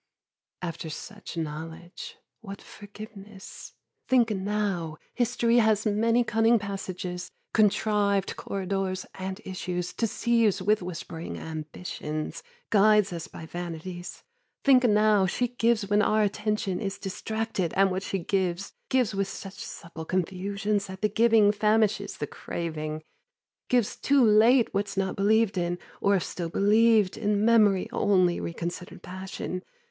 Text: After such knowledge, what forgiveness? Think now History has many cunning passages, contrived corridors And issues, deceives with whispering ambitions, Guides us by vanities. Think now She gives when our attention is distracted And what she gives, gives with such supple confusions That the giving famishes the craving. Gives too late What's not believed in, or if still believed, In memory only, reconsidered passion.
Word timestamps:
After 0.63 0.89
such 0.89 1.37
knowledge, 1.37 2.17
what 2.39 2.59
forgiveness? 2.59 3.73
Think 4.07 4.31
now 4.31 4.97
History 5.13 5.57
has 5.57 5.85
many 5.85 6.23
cunning 6.23 6.57
passages, 6.57 7.29
contrived 7.53 8.35
corridors 8.35 9.05
And 9.13 9.39
issues, 9.45 9.93
deceives 9.93 10.59
with 10.59 10.81
whispering 10.81 11.37
ambitions, 11.37 12.41
Guides 12.71 13.13
us 13.13 13.27
by 13.27 13.45
vanities. 13.45 14.23
Think 14.63 14.85
now 14.85 15.27
She 15.27 15.49
gives 15.49 15.87
when 15.87 16.01
our 16.01 16.23
attention 16.23 16.79
is 16.81 16.97
distracted 16.97 17.71
And 17.75 17.91
what 17.91 18.01
she 18.01 18.17
gives, 18.17 18.73
gives 18.89 19.13
with 19.13 19.27
such 19.27 19.59
supple 19.63 20.05
confusions 20.05 20.87
That 20.87 21.03
the 21.03 21.09
giving 21.09 21.51
famishes 21.51 22.17
the 22.17 22.25
craving. 22.25 23.03
Gives 23.69 23.95
too 23.97 24.23
late 24.25 24.73
What's 24.73 24.97
not 24.97 25.15
believed 25.15 25.59
in, 25.59 25.77
or 26.01 26.15
if 26.15 26.23
still 26.23 26.49
believed, 26.49 27.17
In 27.17 27.45
memory 27.45 27.87
only, 27.91 28.39
reconsidered 28.39 29.03
passion. 29.03 29.61